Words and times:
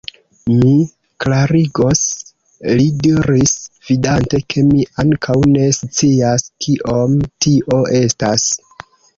Mi 0.51 0.69
klarigos, 1.25 1.99
li 2.79 2.87
diris, 3.03 3.53
vidante, 3.89 4.41
ke 4.55 4.65
mi 4.71 4.89
ankaŭ 5.05 5.37
ne 5.53 5.69
scias, 5.83 6.49
kiom 6.67 7.23
tio 7.47 7.83
estas. 8.03 8.51